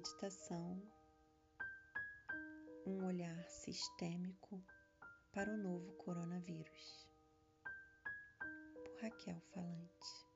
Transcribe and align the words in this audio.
Meditação 0.00 0.82
Um 2.86 3.04
olhar 3.04 3.44
sistêmico 3.50 4.64
para 5.30 5.52
o 5.52 5.58
novo 5.58 5.92
coronavírus. 5.98 7.06
Por 8.82 9.02
Raquel 9.02 9.38
Falante. 9.52 10.26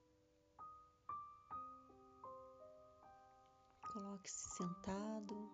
Coloque-se 3.91 4.51
sentado 4.51 5.51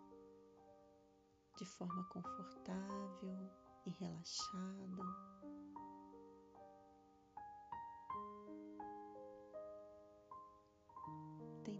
de 1.56 1.64
forma 1.64 2.02
confortável 2.08 3.48
e 3.86 3.90
relaxada. 3.90 5.39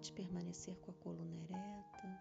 Tente 0.01 0.15
permanecer 0.15 0.75
com 0.77 0.93
a 0.93 0.95
coluna 0.95 1.37
ereta. 1.37 2.21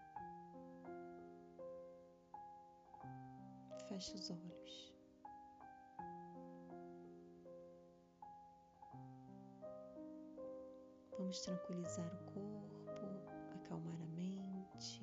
Feche 3.88 4.14
os 4.16 4.30
olhos. 4.30 4.92
Vamos 11.16 11.40
tranquilizar 11.40 12.06
o 12.06 12.32
corpo, 12.32 13.06
acalmar 13.54 13.98
a 14.02 14.06
mente. 14.08 15.02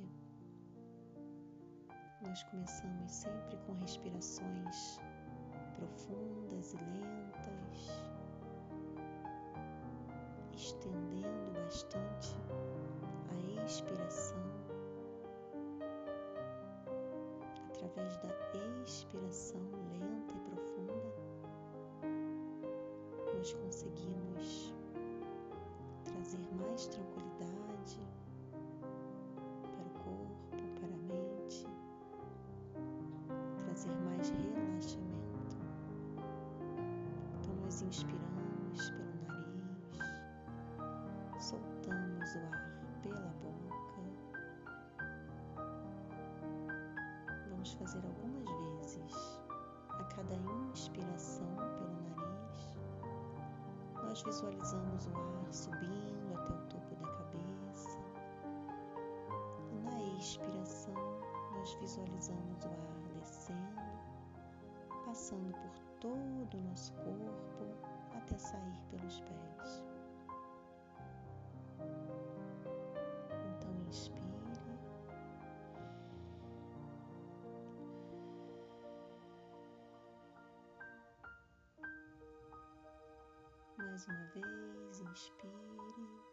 Nós 2.21 2.43
começamos 2.43 3.11
sempre 3.11 3.57
com 3.65 3.73
respirações 3.73 4.99
profundas 5.75 6.73
e 6.73 6.77
lentas, 6.77 8.16
estendendo 10.57 11.51
bastante 11.53 12.35
expiração, 13.67 14.37
através 17.67 18.17
da 18.17 18.29
expiração 18.85 19.61
lenta 19.99 20.33
e 20.33 20.39
profunda, 20.39 21.21
nós 23.35 23.53
conseguimos 23.53 24.73
trazer 26.05 26.39
mais 26.55 26.87
tranquilidade 26.87 27.99
para 29.61 29.85
o 29.85 29.91
corpo, 30.01 30.57
para 30.79 30.87
a 30.87 30.97
mente, 31.13 31.67
trazer 33.65 33.93
mais 34.05 34.29
relaxamento. 34.29 35.57
Então, 37.41 37.53
nós 37.63 37.81
inspiramos 37.81 38.36
soltamos 41.47 42.35
o 42.35 42.39
ar 42.39 42.69
pela 43.01 43.33
boca. 43.41 44.01
Vamos 47.49 47.71
fazer 47.75 48.03
algumas 48.05 48.81
vezes. 48.81 49.39
A 49.91 50.03
cada 50.13 50.35
inspiração 50.71 51.47
pelo 51.55 52.01
nariz, 52.03 52.75
nós 54.03 54.21
visualizamos 54.23 55.05
o 55.05 55.11
ar 55.15 55.53
subindo 55.53 56.33
até 56.35 56.53
o 56.53 56.61
topo 56.67 56.95
da 56.95 57.07
cabeça. 57.13 57.99
E 59.71 59.79
na 59.85 60.17
expiração, 60.19 60.93
nós 61.53 61.73
visualizamos 61.75 62.65
o 62.65 62.67
ar 62.67 62.99
descendo, 63.13 63.81
passando 65.05 65.53
por 65.53 65.79
todo 66.01 66.57
o 66.57 66.61
nosso 66.69 66.91
corpo 66.95 67.63
até 68.17 68.37
sair 68.37 68.83
pelos 68.91 69.21
pés. 69.21 69.96
Uma 84.07 84.25
vez, 84.33 85.01
inspire. 85.01 86.26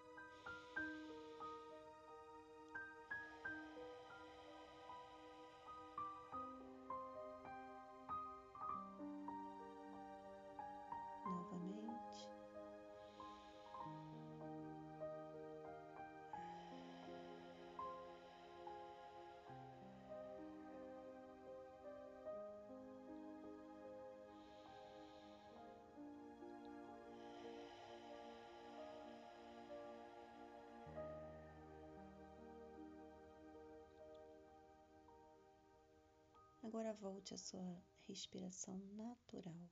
Agora 36.65 36.95
volte 36.95 37.35
à 37.35 37.37
sua 37.37 37.79
respiração 38.09 38.79
natural. 38.97 39.71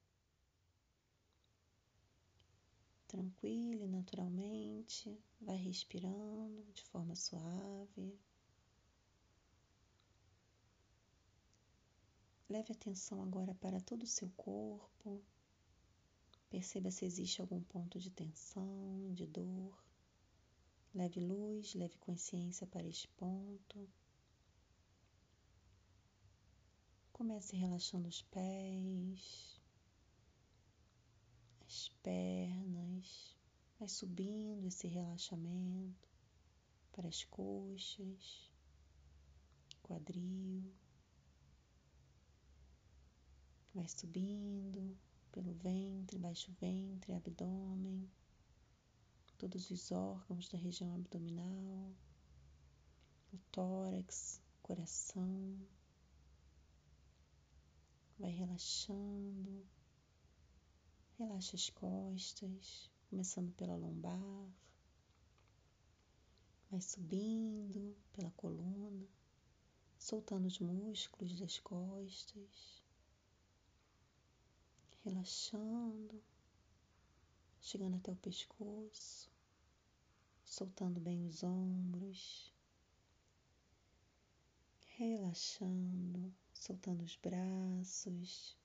Tranquile 3.08 3.88
naturalmente, 3.88 5.19
vai 5.41 5.56
respirando 5.56 6.70
de 6.75 6.84
forma 6.84 7.16
suave. 7.16 8.20
Leve 12.47 12.72
atenção 12.72 13.22
agora 13.22 13.54
para 13.54 13.81
todo 13.81 14.02
o 14.02 14.06
seu 14.06 14.28
corpo. 14.36 15.25
Perceba 16.50 16.91
se 16.91 17.06
existe 17.06 17.41
algum 17.41 17.62
ponto 17.62 17.98
de 17.98 18.10
tensão, 18.10 19.14
de 19.14 19.26
dor. 19.26 19.82
Leve 20.94 21.20
luz, 21.20 21.72
leve 21.72 21.97
consciência 21.97 22.66
para 22.66 22.86
este 22.86 23.08
ponto. 23.08 23.88
Comece 27.22 27.55
relaxando 27.55 28.09
os 28.09 28.21
pés, 28.21 29.62
as 31.65 31.88
pernas, 32.03 33.38
vai 33.78 33.87
subindo 33.87 34.66
esse 34.66 34.88
relaxamento 34.88 36.09
para 36.91 37.06
as 37.06 37.22
coxas, 37.22 38.53
quadril, 39.84 40.75
vai 43.72 43.87
subindo 43.87 44.99
pelo 45.31 45.55
ventre, 45.55 46.19
baixo 46.19 46.50
ventre, 46.61 47.15
abdômen, 47.15 48.11
todos 49.38 49.71
os 49.71 49.93
órgãos 49.93 50.49
da 50.49 50.59
região 50.59 50.93
abdominal, 50.93 51.94
o 53.32 53.38
tórax, 53.53 54.43
coração 54.61 55.56
vai 58.22 58.31
relaxando, 58.31 59.66
relaxa 61.19 61.56
as 61.56 61.69
costas, 61.71 62.88
começando 63.10 63.53
pela 63.55 63.75
lombar, 63.75 64.49
vai 66.71 66.81
subindo 66.81 67.97
pela 68.12 68.31
coluna, 68.31 69.09
soltando 69.99 70.47
os 70.47 70.61
músculos 70.61 71.37
das 71.41 71.59
costas, 71.59 72.84
relaxando, 75.03 76.22
chegando 77.61 77.97
até 77.97 78.12
o 78.12 78.16
pescoço, 78.16 79.28
soltando 80.44 81.00
bem 81.00 81.27
os 81.27 81.43
ombros, 81.43 82.55
relaxando 84.96 86.32
soltando 86.62 87.03
os 87.03 87.17
braços, 87.17 88.56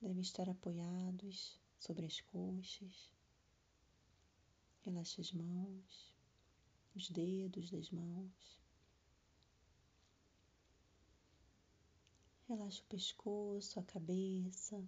devem 0.00 0.22
estar 0.22 0.48
apoiados 0.48 1.60
sobre 1.78 2.06
as 2.06 2.18
coxas. 2.22 3.12
Relaxa 4.80 5.20
as 5.20 5.32
mãos, 5.32 6.16
os 6.94 7.10
dedos 7.10 7.70
das 7.70 7.90
mãos. 7.90 8.58
Relaxa 12.48 12.80
o 12.80 12.86
pescoço, 12.86 13.78
a 13.78 13.82
cabeça. 13.82 14.82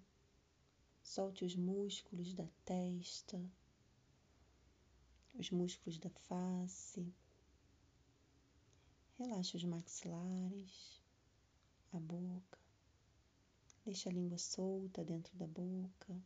Solte 1.02 1.44
os 1.44 1.54
músculos 1.54 2.32
da 2.32 2.48
testa, 2.64 3.38
os 5.34 5.50
músculos 5.50 5.98
da 5.98 6.08
face. 6.08 7.12
Relaxa 9.18 9.58
os 9.58 9.64
maxilares 9.64 11.03
a 11.96 12.00
boca. 12.00 12.58
Deixa 13.84 14.08
a 14.08 14.12
língua 14.12 14.38
solta 14.38 15.04
dentro 15.04 15.36
da 15.36 15.46
boca. 15.46 16.22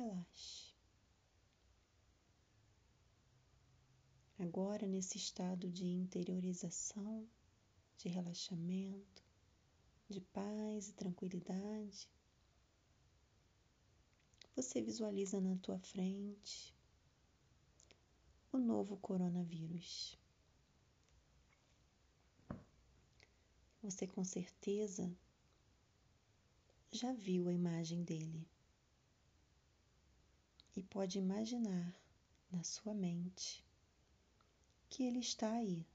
relaxe. 0.00 0.74
Agora, 4.38 4.86
nesse 4.86 5.18
estado 5.18 5.70
de 5.70 5.84
interiorização, 5.84 7.28
de 7.98 8.08
relaxamento, 8.08 9.22
de 10.08 10.20
paz 10.20 10.88
e 10.88 10.94
tranquilidade, 10.94 12.08
você 14.56 14.80
visualiza 14.80 15.40
na 15.40 15.56
tua 15.56 15.78
frente 15.78 16.74
o 18.52 18.58
novo 18.58 18.96
coronavírus. 18.96 20.18
Você 23.82 24.06
com 24.06 24.24
certeza 24.24 25.10
já 26.90 27.12
viu 27.12 27.48
a 27.48 27.52
imagem 27.52 28.02
dele 28.02 28.46
e 30.76 30.82
pode 30.82 31.18
imaginar 31.18 31.94
na 32.50 32.64
sua 32.64 32.92
mente 32.92 33.64
que 34.88 35.04
ele 35.04 35.20
está 35.20 35.52
aí, 35.52 35.86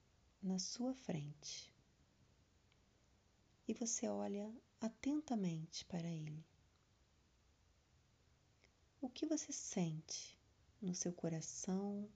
na 0.42 0.58
sua 0.58 0.94
frente. 0.94 1.74
E 3.68 3.74
você 3.74 4.08
olha 4.08 4.50
atentamente 4.80 5.84
para 5.86 6.08
ele. 6.08 6.46
O 9.02 9.10
que 9.10 9.26
você 9.26 9.52
sente 9.52 10.38
no 10.82 10.96
seu 10.96 11.12
coração 11.12 12.10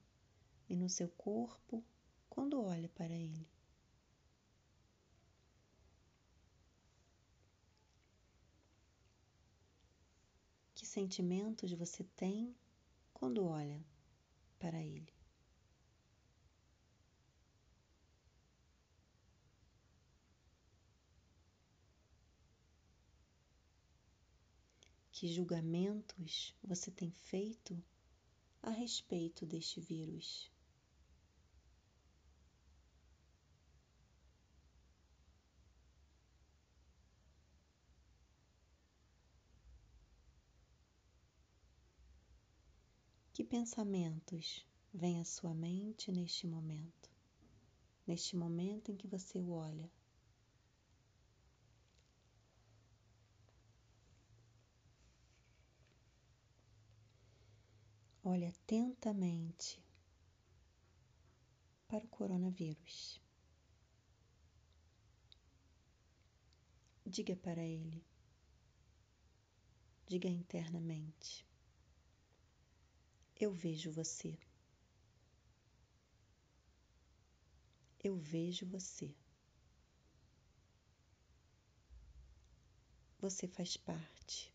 e 0.70 0.76
no 0.76 0.88
seu 0.88 1.08
corpo 1.08 1.84
quando 2.28 2.62
olha 2.62 2.88
para 2.90 3.12
ele? 3.12 3.44
Que 10.72 10.86
sentimentos 10.86 11.72
você 11.72 12.04
tem 12.04 12.54
quando 13.12 13.44
olha 13.44 13.84
para 14.60 14.80
ele? 14.80 15.12
Que 25.10 25.26
julgamentos 25.26 26.54
você 26.62 26.92
tem 26.92 27.10
feito 27.10 27.82
a 28.62 28.70
respeito 28.70 29.44
deste 29.44 29.80
vírus? 29.80 30.50
Pensamentos 43.50 44.64
vêm 44.94 45.20
à 45.20 45.24
sua 45.24 45.52
mente 45.52 46.12
neste 46.12 46.46
momento? 46.46 47.10
Neste 48.06 48.36
momento 48.36 48.92
em 48.92 48.96
que 48.96 49.08
você 49.08 49.40
o 49.40 49.50
olha 49.50 49.90
Olhe 58.22 58.46
atentamente 58.46 59.82
para 61.88 62.04
o 62.04 62.08
coronavírus. 62.08 63.20
Diga 67.04 67.34
para 67.34 67.62
ele, 67.62 68.04
diga 70.06 70.28
internamente: 70.28 71.49
Eu 73.40 73.52
vejo 73.52 73.90
você. 73.90 74.38
Eu 78.04 78.16
vejo 78.16 78.66
você. 78.66 79.14
Você 83.18 83.48
faz 83.48 83.76
parte. 83.76 84.52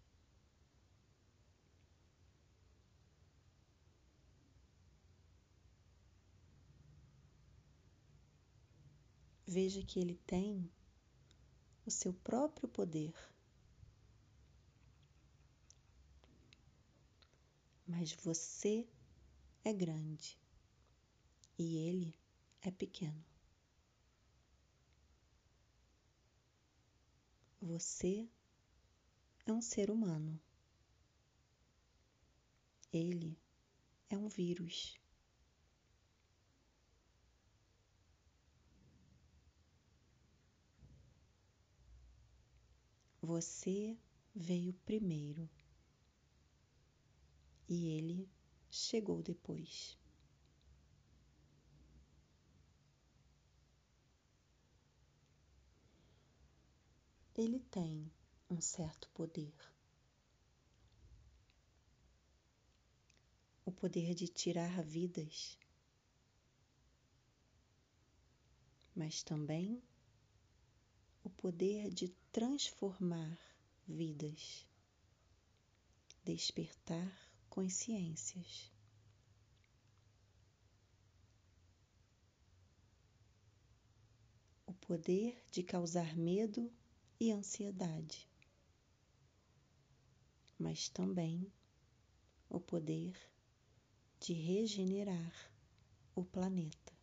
veja 9.55 9.81
que 9.83 9.99
ele 9.99 10.15
tem 10.27 10.69
o 11.85 11.91
seu 11.91 12.13
próprio 12.13 12.67
poder. 12.67 13.13
Mas 17.87 18.13
você 18.13 18.87
é 19.63 19.71
grande 19.71 20.39
e 21.57 21.77
ele 21.77 22.19
é 22.61 22.71
pequeno. 22.71 23.23
Você 27.61 28.29
é 29.45 29.51
um 29.51 29.61
ser 29.61 29.89
humano. 29.89 30.39
Ele 32.91 33.37
é 34.09 34.17
um 34.17 34.27
vírus. 34.27 34.99
Você 43.21 43.97
veio 44.35 44.73
primeiro 44.85 45.49
e 47.67 47.88
ele 47.88 48.29
chegou 48.69 49.21
depois. 49.21 49.97
Ele 57.35 57.59
tem 57.59 58.09
um 58.50 58.62
certo 58.62 59.09
poder. 59.09 59.53
O 63.65 63.71
poder 63.71 64.13
de 64.13 64.27
tirar 64.27 64.81
vidas, 64.83 65.57
mas 68.95 69.23
também 69.23 69.83
o 71.23 71.29
poder 71.29 71.89
de 71.89 72.09
transformar 72.31 73.38
vidas, 73.88 74.65
despertar 76.23 77.35
consciências. 77.55 78.69
O 84.67 84.74
poder 84.74 85.41
de 85.50 85.63
causar 85.63 86.17
medo 86.17 86.69
e 87.17 87.31
ansiedade, 87.31 88.27
mas 90.59 90.89
também 90.89 91.50
o 92.50 92.59
poder 92.59 93.17
de 94.19 94.33
regenerar 94.33 95.50
o 96.13 96.25
planeta. 96.25 96.93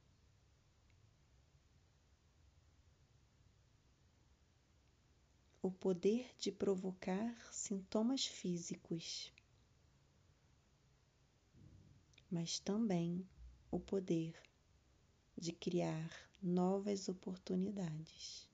o 5.63 5.71
poder 5.71 6.29
de 6.41 6.51
provocar 6.51 7.33
sintomas 7.53 8.27
físicos, 8.27 9.33
mas 12.33 12.59
também 12.59 13.29
o 13.71 13.79
poder 13.79 14.35
de 15.37 15.53
criar 15.53 16.11
novas 16.43 17.07
oportunidades 17.07 18.49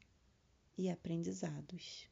e 0.77 0.91
aprendizados. 0.91 2.11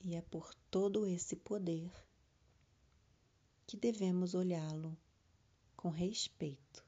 E 0.00 0.14
é 0.14 0.22
por 0.22 0.54
todo 0.70 1.06
esse 1.06 1.36
poder 1.36 1.92
que 3.66 3.76
devemos 3.76 4.32
olhá-lo 4.32 4.96
com 5.76 5.90
respeito. 5.90 6.87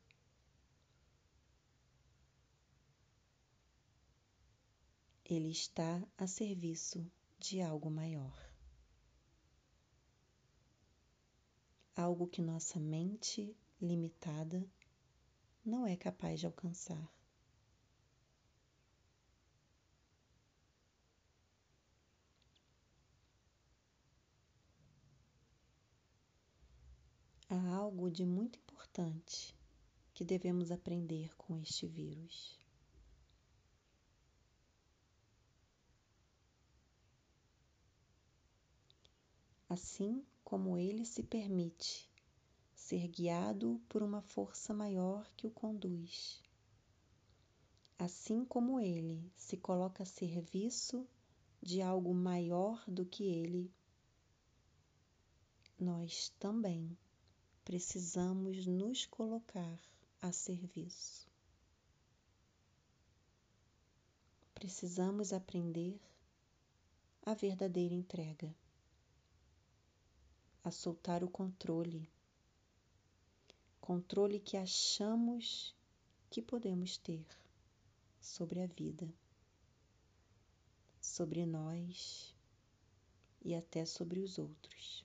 Ele 5.31 5.49
está 5.49 6.05
a 6.19 6.27
serviço 6.27 7.09
de 7.39 7.63
algo 7.63 7.89
maior. 7.89 8.37
Algo 11.95 12.27
que 12.27 12.43
nossa 12.43 12.81
mente 12.81 13.57
limitada 13.81 14.69
não 15.65 15.87
é 15.87 15.97
capaz 15.97 16.41
de 16.41 16.47
alcançar. 16.47 17.15
Há 27.49 27.75
algo 27.77 28.11
de 28.11 28.25
muito 28.25 28.59
importante 28.59 29.57
que 30.13 30.25
devemos 30.25 30.73
aprender 30.73 31.33
com 31.37 31.57
este 31.57 31.87
vírus. 31.87 32.60
Assim 39.71 40.27
como 40.43 40.77
ele 40.77 41.05
se 41.05 41.23
permite 41.23 42.11
ser 42.75 43.07
guiado 43.07 43.81
por 43.89 44.03
uma 44.03 44.21
força 44.21 44.75
maior 44.75 45.33
que 45.37 45.47
o 45.47 45.51
conduz. 45.51 46.43
Assim 47.97 48.45
como 48.45 48.81
ele 48.81 49.33
se 49.37 49.57
coloca 49.57 50.03
a 50.03 50.07
serviço 50.07 51.07
de 51.63 51.81
algo 51.81 52.13
maior 52.13 52.83
do 52.89 53.07
que 53.07 53.23
ele, 53.23 53.73
nós 55.79 56.31
também 56.41 56.99
precisamos 57.65 58.67
nos 58.67 59.07
colocar 59.07 59.81
a 60.21 60.33
serviço. 60.33 61.31
Precisamos 64.53 65.33
aprender 65.33 66.01
a 67.25 67.35
verdadeira 67.35 67.95
entrega, 67.95 68.53
a 70.63 70.71
soltar 70.71 71.25
o 71.25 71.29
controle, 71.29 72.11
controle 73.81 74.39
que 74.39 74.57
achamos 74.57 75.75
que 76.29 76.43
podemos 76.43 76.97
ter 76.97 77.27
sobre 78.21 78.61
a 78.61 78.67
vida, 78.67 79.13
sobre 81.01 81.47
nós 81.47 82.35
e 83.43 83.55
até 83.55 83.85
sobre 83.85 84.21
os 84.21 84.39
outros. 84.39 85.05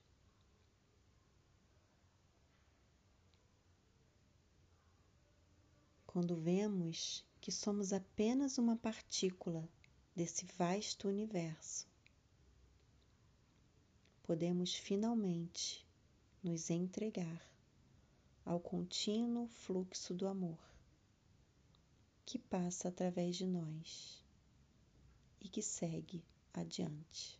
Quando 6.06 6.36
vemos 6.36 7.26
que 7.42 7.52
somos 7.52 7.92
apenas 7.92 8.58
uma 8.58 8.78
partícula 8.78 9.68
desse 10.16 10.46
vasto 10.58 11.08
universo, 11.08 11.88
podemos 14.26 14.74
finalmente 14.74 15.86
nos 16.44 16.72
entregar 16.72 17.42
ao 18.44 18.60
contínuo 18.60 19.48
fluxo 19.48 20.16
do 20.16 20.28
amor 20.28 20.58
que 22.26 22.40
passa 22.40 22.88
através 22.88 23.36
de 23.36 23.46
nós 23.46 24.24
e 25.40 25.48
que 25.48 25.62
segue 25.62 26.26
adiante. 26.52 27.40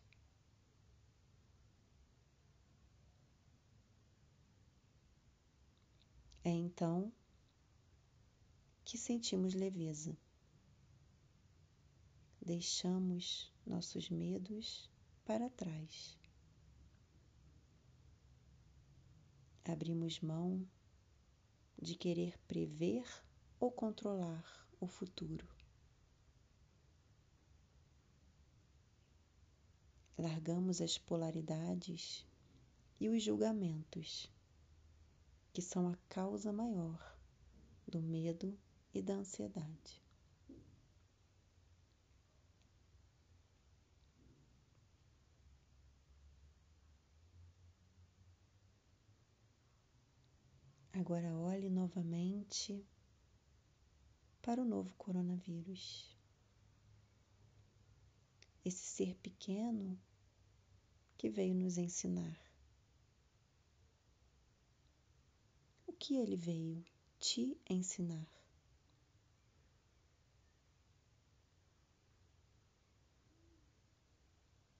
É 6.44 6.50
então 6.50 7.12
que 8.84 8.96
sentimos 8.96 9.54
leveza. 9.54 10.16
Deixamos 12.40 13.52
nossos 13.66 14.08
medos 14.08 14.88
para 15.24 15.50
trás. 15.50 16.16
Abrimos 19.68 20.20
mão 20.20 20.64
de 21.76 21.96
querer 21.96 22.38
prever 22.46 23.04
ou 23.58 23.70
controlar 23.70 24.44
o 24.80 24.86
futuro. 24.86 25.46
Largamos 30.16 30.80
as 30.80 30.96
polaridades 30.96 32.24
e 33.00 33.08
os 33.08 33.22
julgamentos, 33.22 34.30
que 35.52 35.60
são 35.60 35.88
a 35.88 35.96
causa 36.08 36.52
maior 36.52 37.18
do 37.88 38.00
medo 38.00 38.56
e 38.94 39.02
da 39.02 39.14
ansiedade. 39.14 40.05
Agora 50.98 51.30
olhe 51.36 51.68
novamente 51.68 52.82
para 54.40 54.62
o 54.62 54.64
novo 54.64 54.94
coronavírus. 54.94 56.16
Esse 58.64 58.78
ser 58.78 59.14
pequeno 59.16 60.00
que 61.18 61.28
veio 61.28 61.54
nos 61.54 61.76
ensinar. 61.76 62.40
O 65.86 65.92
que 65.92 66.16
ele 66.16 66.34
veio 66.34 66.82
te 67.18 67.60
ensinar? 67.68 68.26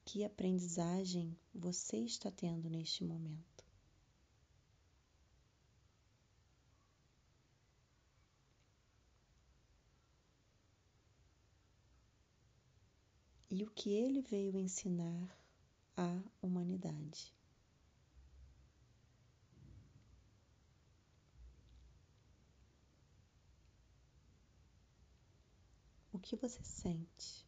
Que 0.07 0.25
aprendizagem 0.25 1.39
você 1.55 1.99
está 1.99 2.31
tendo 2.31 2.71
neste 2.71 3.05
momento? 3.05 3.56
E 13.59 13.65
o 13.65 13.71
que 13.71 13.91
ele 13.91 14.21
veio 14.21 14.59
ensinar 14.59 15.35
à 15.97 16.23
humanidade. 16.43 17.35
O 26.13 26.19
que 26.19 26.37
você 26.37 26.63
sente 26.63 27.47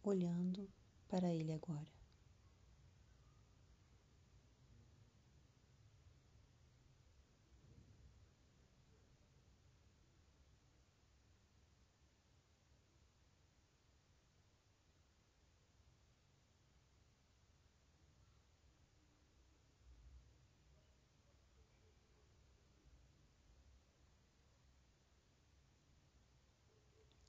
olhando 0.00 0.70
para 1.08 1.34
ele 1.34 1.52
agora? 1.52 2.03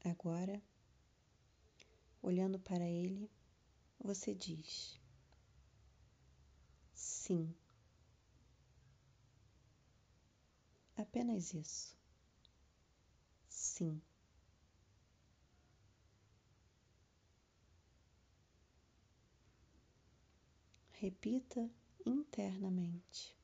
Agora, 0.05 0.61
olhando 2.21 2.59
para 2.59 2.85
ele, 2.87 3.27
você 3.99 4.35
diz: 4.35 4.99
Sim. 6.93 7.55
Apenas 10.95 11.55
isso. 11.55 11.97
Sim. 13.49 13.99
Repita 20.91 21.67
internamente. 22.05 23.35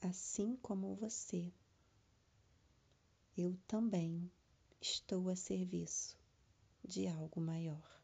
Assim 0.00 0.56
como 0.56 0.94
você 0.96 1.52
eu 3.36 3.56
também 3.66 4.30
estou 4.80 5.28
a 5.28 5.36
serviço 5.36 6.18
de 6.84 7.06
algo 7.06 7.40
maior. 7.40 8.02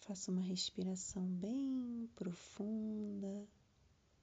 Faça 0.00 0.30
uma 0.30 0.42
respiração 0.42 1.26
bem 1.26 2.08
profunda, 2.14 3.48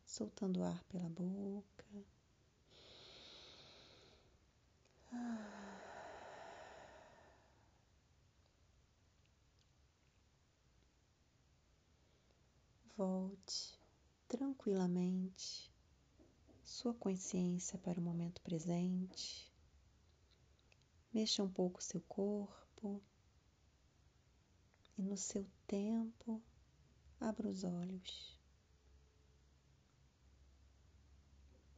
soltando 0.05 0.63
ar 0.63 0.81
pela 0.85 1.09
boca. 1.09 1.85
Volte 12.95 13.82
tranquilamente 14.33 15.71
sua 16.65 16.91
consciência 16.95 17.77
para 17.77 17.99
o 17.99 18.03
momento 18.03 18.41
presente. 18.41 19.53
Mexa 21.13 21.43
um 21.43 21.49
pouco 21.51 21.83
seu 21.83 22.01
corpo 22.01 22.99
e 24.97 25.03
no 25.03 25.15
seu 25.15 25.45
tempo 25.67 26.41
abra 27.19 27.47
os 27.47 27.63
olhos. 27.63 28.41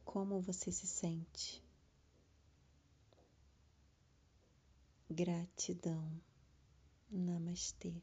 Como 0.02 0.40
você 0.40 0.72
se 0.72 0.86
sente? 0.86 1.62
Gratidão. 5.10 6.10
Namastê. 7.10 8.02